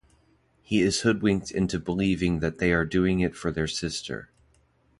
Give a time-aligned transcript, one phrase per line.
[0.63, 4.31] He is hoodwinked into believing that they are doing it for their sister.